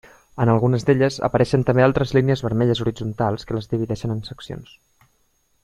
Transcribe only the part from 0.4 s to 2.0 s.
En algunes d'elles apareixen també